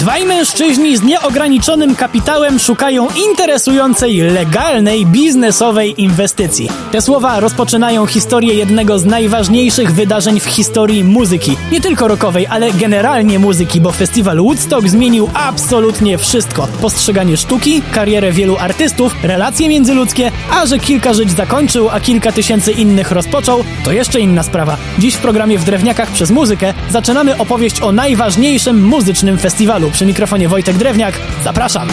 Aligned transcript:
Dwaj 0.00 0.24
mężczyźni 0.24 0.96
z 0.96 1.02
nieograniczonym 1.02 1.96
kapitałem 1.96 2.58
szukają 2.58 3.08
interesującej, 3.26 4.20
legalnej, 4.20 5.06
biznesowej 5.06 6.02
inwestycji. 6.02 6.68
Te 6.92 7.02
słowa 7.02 7.40
rozpoczynają 7.40 8.06
historię 8.06 8.54
jednego 8.54 8.98
z 8.98 9.04
najważniejszych 9.04 9.92
wydarzeń 9.92 10.40
w 10.40 10.44
historii 10.44 11.04
muzyki. 11.04 11.56
Nie 11.72 11.80
tylko 11.80 12.08
rockowej, 12.08 12.46
ale 12.46 12.72
generalnie 12.72 13.38
muzyki, 13.38 13.80
bo 13.80 13.92
festiwal 13.92 14.36
Woodstock 14.36 14.88
zmienił 14.88 15.30
absolutnie 15.34 16.18
wszystko. 16.18 16.68
Postrzeganie 16.80 17.36
sztuki, 17.36 17.82
karierę 17.92 18.32
wielu 18.32 18.56
artystów, 18.56 19.14
relacje 19.22 19.68
międzyludzkie, 19.68 20.32
a 20.50 20.66
że 20.66 20.78
kilka 20.78 21.14
żyć 21.14 21.30
zakończył, 21.30 21.88
a 21.90 22.00
kilka 22.00 22.32
tysięcy 22.32 22.72
innych 22.72 23.10
rozpoczął, 23.10 23.64
to 23.84 23.92
jeszcze 23.92 24.20
inna 24.20 24.42
sprawa. 24.42 24.76
Dziś 24.98 25.14
w 25.14 25.20
programie 25.20 25.58
W 25.58 25.64
Drewniakach 25.64 26.10
przez 26.10 26.30
muzykę 26.30 26.74
zaczynamy 26.90 27.38
opowieść 27.38 27.80
o 27.80 27.92
najważniejszym 27.92 28.84
muzycznym 28.84 29.38
festiwalu. 29.38 29.89
Przy 29.92 30.06
mikrofonie 30.06 30.48
Wojtek 30.48 30.76
Drewniak. 30.76 31.20
Zapraszam! 31.44 31.88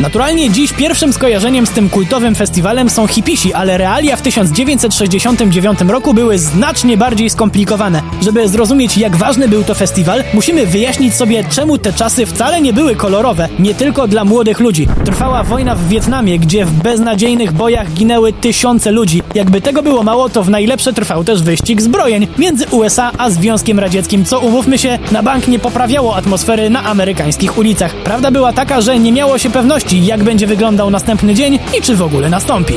Naturalnie 0.00 0.50
dziś 0.50 0.72
pierwszym 0.72 1.12
skojarzeniem 1.12 1.66
z 1.66 1.70
tym 1.70 1.88
kultowym 1.88 2.34
festiwalem 2.34 2.90
są 2.90 3.06
hipisi, 3.06 3.54
ale 3.54 3.78
realia 3.78 4.16
w 4.16 4.22
1969 4.22 5.80
roku 5.88 6.14
były 6.14 6.38
znacznie 6.38 6.96
bardziej 6.96 7.30
skomplikowane. 7.30 8.02
Żeby 8.22 8.48
zrozumieć 8.48 8.98
jak 8.98 9.16
ważny 9.16 9.48
był 9.48 9.64
to 9.64 9.74
festiwal, 9.74 10.24
musimy 10.34 10.66
wyjaśnić 10.66 11.14
sobie 11.14 11.44
czemu 11.44 11.78
te 11.78 11.92
czasy 11.92 12.26
wcale 12.26 12.60
nie 12.60 12.72
były 12.72 12.96
kolorowe, 12.96 13.48
nie 13.58 13.74
tylko 13.74 14.08
dla 14.08 14.24
młodych 14.24 14.60
ludzi. 14.60 14.88
Trwała 15.04 15.42
wojna 15.42 15.74
w 15.74 15.88
Wietnamie, 15.88 16.38
gdzie 16.38 16.64
w 16.64 16.72
beznadziejnych 16.72 17.52
bojach 17.52 17.92
ginęły 17.92 18.32
tysiące 18.32 18.90
ludzi. 18.90 19.22
Jakby 19.34 19.60
tego 19.60 19.82
było 19.82 20.02
mało, 20.02 20.28
to 20.28 20.42
w 20.42 20.50
najlepsze 20.50 20.92
trwał 20.92 21.24
też 21.24 21.42
wyścig 21.42 21.82
zbrojeń 21.82 22.26
między 22.38 22.66
USA 22.70 23.10
a 23.18 23.30
Związkiem 23.30 23.78
Radzieckim, 23.78 24.24
co 24.24 24.40
umówmy 24.40 24.78
się, 24.78 24.98
na 25.12 25.22
bank 25.22 25.48
nie 25.48 25.58
poprawiało 25.58 26.16
atmosfery 26.16 26.70
na 26.70 26.84
amerykańskich 26.84 27.58
ulicach. 27.58 27.94
Prawda 27.94 28.30
była 28.30 28.52
taka, 28.52 28.80
że 28.80 28.98
nie 28.98 29.12
miało 29.12 29.38
się 29.38 29.50
pewności, 29.50 29.87
jak 29.96 30.24
będzie 30.24 30.46
wyglądał 30.46 30.90
następny 30.90 31.34
dzień 31.34 31.58
i 31.78 31.82
czy 31.82 31.96
w 31.96 32.02
ogóle 32.02 32.30
nastąpi. 32.30 32.74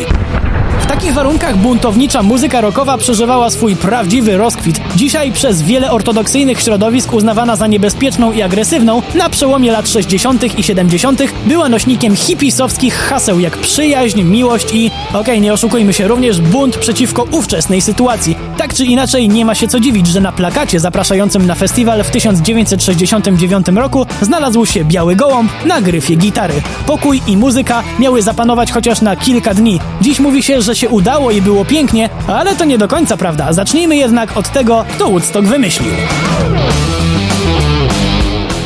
Takich 0.92 1.14
warunkach 1.14 1.58
buntownicza 1.58 2.23
muzyka 2.23 2.61
rockowa 2.61 2.97
przeżywała 2.97 3.50
swój 3.50 3.75
prawdziwy 3.75 4.38
rozkwit. 4.38 4.81
Dzisiaj 4.95 5.31
przez 5.31 5.61
wiele 5.61 5.92
ortodoksyjnych 5.92 6.61
środowisk 6.61 7.14
uznawana 7.14 7.56
za 7.56 7.67
niebezpieczną 7.67 8.31
i 8.31 8.42
agresywną, 8.42 9.02
na 9.16 9.30
przełomie 9.30 9.72
lat 9.72 9.89
60. 9.89 10.59
i 10.59 10.64
70. 10.64 11.22
była 11.45 11.69
nośnikiem 11.69 12.16
hipisowskich 12.16 12.95
haseł 12.95 13.39
jak 13.39 13.58
przyjaźń, 13.58 14.22
miłość 14.22 14.73
i, 14.73 14.92
okej, 15.09 15.22
okay, 15.22 15.39
nie 15.39 15.53
oszukujmy 15.53 15.94
się, 15.94 16.08
również 16.08 16.42
bunt 16.42 16.78
przeciwko 16.78 17.23
ówczesnej 17.31 17.81
sytuacji. 17.81 18.38
Tak 18.58 18.73
czy 18.73 18.86
inaczej, 18.86 19.30
nie 19.30 19.45
ma 19.45 19.56
się 19.56 19.67
co 19.67 19.80
dziwić, 19.80 20.08
że 20.08 20.22
na 20.22 20.31
plakacie 20.31 20.80
zapraszającym 20.80 21.47
na 21.47 21.56
festiwal 21.56 22.03
w 22.03 22.12
1969 22.12 23.67
roku 23.67 24.06
znalazł 24.22 24.66
się 24.66 24.86
biały 24.86 25.16
gołąb 25.16 25.52
na 25.66 25.81
gryfie 25.81 26.16
gitary. 26.16 26.62
Pokój 26.86 27.22
i 27.28 27.38
muzyka 27.38 27.84
miały 28.00 28.22
zapanować 28.22 28.72
chociaż 28.72 29.02
na 29.02 29.16
kilka 29.16 29.53
dni. 29.53 29.80
Dziś 30.02 30.19
mówi 30.19 30.44
się, 30.44 30.62
że 30.62 30.75
się 30.81 30.89
udało 30.89 31.31
i 31.31 31.41
było 31.41 31.65
pięknie, 31.65 32.09
ale 32.27 32.55
to 32.55 32.65
nie 32.65 32.77
do 32.77 32.87
końca 32.87 33.17
prawda. 33.17 33.53
Zacznijmy 33.53 33.95
jednak 33.95 34.37
od 34.37 34.49
tego, 34.49 34.85
kto 34.95 35.09
Woodstock 35.09 35.47
wymyślił. 35.47 35.93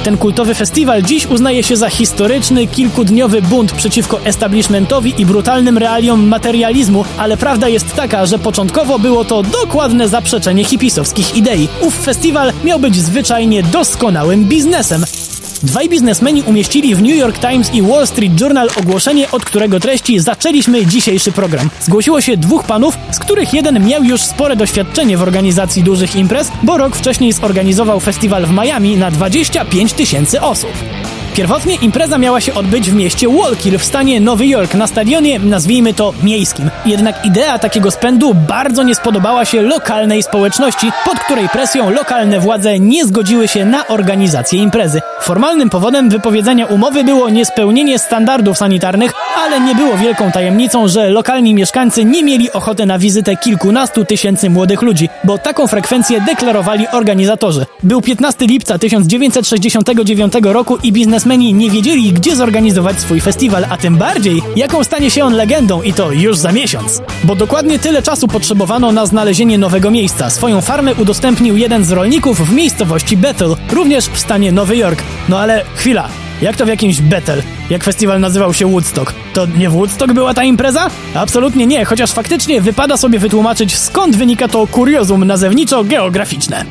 Ten 0.03 0.17
kultowy 0.17 0.55
festiwal 0.55 1.03
dziś 1.03 1.25
uznaje 1.25 1.63
się 1.63 1.77
za 1.77 1.89
historyczny, 1.89 2.67
kilkudniowy 2.67 3.41
bunt 3.41 3.71
przeciwko 3.71 4.25
establishmentowi 4.25 5.21
i 5.21 5.25
brutalnym 5.25 5.77
realiom 5.77 6.27
materializmu, 6.27 7.05
ale 7.17 7.37
prawda 7.37 7.67
jest 7.67 7.95
taka, 7.95 8.25
że 8.25 8.39
początkowo 8.39 8.99
było 8.99 9.25
to 9.25 9.43
dokładne 9.43 10.07
zaprzeczenie 10.07 10.63
hipisowskich 10.63 11.35
idei. 11.35 11.67
Ów 11.81 11.95
festiwal 11.95 12.53
miał 12.63 12.79
być 12.79 12.95
zwyczajnie 12.95 13.63
doskonałym 13.63 14.45
biznesem. 14.45 15.05
Dwaj 15.65 15.89
biznesmeni 15.89 16.43
umieścili 16.43 16.95
w 16.95 17.01
New 17.01 17.15
York 17.15 17.39
Times 17.39 17.73
i 17.73 17.81
Wall 17.81 18.07
Street 18.07 18.41
Journal 18.41 18.69
ogłoszenie, 18.79 19.31
od 19.31 19.45
którego 19.45 19.79
treści 19.79 20.19
zaczęliśmy 20.19 20.85
dzisiejszy 20.85 21.31
program. 21.31 21.69
Zgłosiło 21.81 22.21
się 22.21 22.37
dwóch 22.37 22.63
panów, 22.63 22.97
z 23.11 23.19
których 23.19 23.53
jeden 23.53 23.87
miał 23.87 24.03
już 24.03 24.21
spore 24.21 24.55
doświadczenie 24.55 25.17
w 25.17 25.21
organizacji 25.21 25.83
dużych 25.83 26.15
imprez, 26.15 26.51
bo 26.63 26.77
rok 26.77 26.95
wcześniej 26.95 27.33
zorganizował 27.33 27.99
festiwal 27.99 28.45
w 28.45 28.51
Miami 28.51 28.97
na 28.97 29.11
25 29.11 29.93
tysięcy 29.93 30.41
osób. 30.41 30.71
Pierwotnie 31.35 31.75
impreza 31.75 32.17
miała 32.17 32.41
się 32.41 32.53
odbyć 32.53 32.89
w 32.89 32.93
mieście 32.93 33.27
Walkill 33.29 33.77
w 33.77 33.83
stanie 33.83 34.19
Nowy 34.19 34.47
Jork 34.47 34.73
na 34.73 34.87
stadionie, 34.87 35.39
nazwijmy 35.39 35.93
to 35.93 36.13
miejskim. 36.23 36.69
Jednak 36.85 37.25
idea 37.25 37.59
takiego 37.59 37.91
spędu 37.91 38.33
bardzo 38.33 38.83
nie 38.83 38.95
spodobała 38.95 39.45
się 39.45 39.61
lokalnej 39.61 40.23
społeczności, 40.23 40.91
pod 41.05 41.19
której 41.19 41.49
presją 41.49 41.89
lokalne 41.89 42.39
władze 42.39 42.79
nie 42.79 43.05
zgodziły 43.05 43.47
się 43.47 43.65
na 43.65 43.87
organizację 43.87 44.59
imprezy. 44.59 45.01
Formalnym 45.21 45.69
powodem 45.69 46.09
wypowiedzenia 46.09 46.65
umowy 46.65 47.03
było 47.03 47.29
niespełnienie 47.29 47.99
standardów 47.99 48.57
sanitarnych, 48.57 49.11
ale 49.37 49.59
nie 49.59 49.75
było 49.75 49.97
wielką 49.97 50.31
tajemnicą, 50.31 50.87
że 50.87 51.09
lokalni 51.09 51.53
mieszkańcy 51.53 52.05
nie 52.05 52.23
mieli 52.23 52.51
ochoty 52.51 52.85
na 52.85 52.99
wizytę 52.99 53.37
kilkunastu 53.37 54.05
tysięcy 54.05 54.49
młodych 54.49 54.81
ludzi, 54.81 55.09
bo 55.23 55.37
taką 55.37 55.67
frekwencję 55.67 56.21
deklarowali 56.21 56.87
organizatorzy. 56.87 57.65
Był 57.83 58.01
15 58.01 58.45
lipca 58.45 58.79
1969 58.79 60.33
roku 60.43 60.77
i 60.83 60.91
biznesmeni 61.25 61.53
nie 61.53 61.69
wiedzieli, 61.69 62.13
gdzie 62.13 62.35
zorganizować 62.35 62.99
swój 63.01 63.21
festiwal, 63.21 63.65
a 63.69 63.77
tym 63.77 63.97
bardziej, 63.97 64.41
jaką 64.55 64.83
stanie 64.83 65.11
się 65.11 65.25
on 65.25 65.33
legendą 65.33 65.81
i 65.81 65.93
to 65.93 66.11
już 66.11 66.37
za 66.37 66.51
miesiąc. 66.51 67.01
Bo 67.23 67.35
dokładnie 67.35 67.79
tyle 67.79 68.01
czasu 68.01 68.27
potrzebowano 68.27 68.91
na 68.91 69.05
znalezienie 69.05 69.57
nowego 69.57 69.91
miejsca. 69.91 70.29
Swoją 70.29 70.61
farmę 70.61 70.95
udostępnił 70.95 71.57
jeden 71.57 71.85
z 71.85 71.91
rolników 71.91 72.49
w 72.49 72.53
miejscowości 72.53 73.17
Bethel, 73.17 73.55
również 73.71 74.05
w 74.05 74.19
stanie 74.19 74.51
Nowy 74.51 74.77
Jork. 74.77 75.03
No 75.29 75.39
ale 75.39 75.63
chwila, 75.75 76.09
jak 76.41 76.57
to 76.57 76.65
w 76.65 76.67
jakimś 76.67 77.01
Bethel? 77.01 77.43
Jak 77.69 77.83
festiwal 77.83 78.19
nazywał 78.19 78.53
się 78.53 78.67
Woodstock? 78.67 79.13
To 79.33 79.45
nie 79.45 79.69
w 79.69 79.73
Woodstock 79.73 80.13
była 80.13 80.33
ta 80.33 80.43
impreza? 80.43 80.89
Absolutnie 81.15 81.67
nie, 81.67 81.85
chociaż 81.85 82.11
faktycznie 82.11 82.61
wypada 82.61 82.97
sobie 82.97 83.19
wytłumaczyć 83.19 83.77
skąd 83.77 84.15
wynika 84.15 84.47
to 84.47 84.67
kuriozum 84.67 85.25
nazewniczo-geograficzne. 85.25 86.65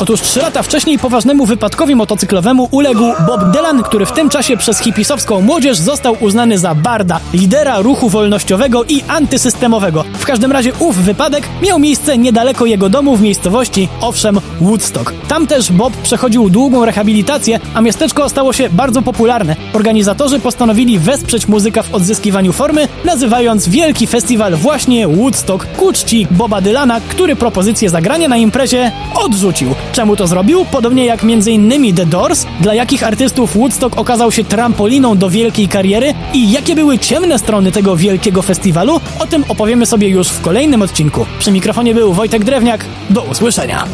Otóż 0.00 0.20
trzy 0.20 0.40
lata 0.40 0.62
wcześniej 0.62 0.98
poważnemu 0.98 1.46
wypadkowi 1.46 1.94
motocyklowemu 1.94 2.68
uległ 2.70 3.04
Bob 3.26 3.40
Dylan, 3.52 3.82
który 3.82 4.06
w 4.06 4.12
tym 4.12 4.28
czasie 4.28 4.56
przez 4.56 4.78
hipisowską 4.78 5.40
młodzież 5.40 5.78
został 5.78 6.16
uznany 6.20 6.58
za 6.58 6.74
barda, 6.74 7.20
lidera 7.32 7.78
ruchu 7.78 8.08
wolnościowego 8.08 8.84
i 8.84 9.02
antysystemowego. 9.08 10.04
W 10.18 10.24
każdym 10.24 10.52
razie 10.52 10.72
ów 10.78 10.96
wypadek 10.96 11.48
miał 11.62 11.78
miejsce 11.78 12.18
niedaleko 12.18 12.66
jego 12.66 12.88
domu 12.88 13.16
w 13.16 13.22
miejscowości, 13.22 13.88
owszem, 14.00 14.40
Woodstock. 14.60 15.12
Tam 15.28 15.46
też 15.46 15.72
Bob 15.72 15.96
przechodził 15.96 16.50
długą 16.50 16.84
rehabilitację, 16.84 17.60
a 17.74 17.80
miasteczko 17.80 18.28
stało 18.28 18.52
się 18.52 18.68
bardzo 18.70 19.02
popularne. 19.02 19.56
Organizatorzy 19.72 20.40
postanowili 20.40 20.98
wesprzeć 20.98 21.48
muzyka 21.48 21.82
w 21.82 21.94
odzyskiwaniu 21.94 22.52
formy, 22.52 22.88
nazywając 23.04 23.68
wielki 23.68 24.06
festiwal 24.06 24.56
właśnie 24.56 25.08
Woodstock 25.08 25.66
ku 25.66 25.92
czci 25.92 26.26
Boba 26.30 26.60
Dylana, 26.60 27.00
który 27.00 27.36
propozycję 27.36 27.90
zagrania 27.90 28.28
na 28.28 28.36
imprezie 28.36 28.92
odrzucił. 29.14 29.74
Czemu 29.92 30.16
to 30.16 30.26
zrobił? 30.26 30.64
Podobnie 30.64 31.04
jak 31.04 31.24
m.in. 31.24 31.94
The 31.94 32.06
Doors, 32.06 32.46
dla 32.60 32.74
jakich 32.74 33.02
artystów 33.02 33.56
Woodstock 33.56 33.98
okazał 33.98 34.32
się 34.32 34.44
trampoliną 34.44 35.18
do 35.18 35.30
wielkiej 35.30 35.68
kariery 35.68 36.14
i 36.34 36.52
jakie 36.52 36.74
były 36.74 36.98
ciemne 36.98 37.38
strony 37.38 37.72
tego 37.72 37.96
wielkiego 37.96 38.42
festiwalu, 38.42 39.00
o 39.18 39.26
tym 39.26 39.44
opowiemy 39.48 39.86
sobie 39.86 40.08
już 40.08 40.28
w 40.28 40.40
kolejnym 40.40 40.82
odcinku. 40.82 41.26
Przy 41.38 41.52
mikrofonie 41.52 41.94
był 41.94 42.12
Wojtek 42.12 42.44
Drewniak. 42.44 42.84
Do 43.10 43.22
usłyszenia. 43.22 43.84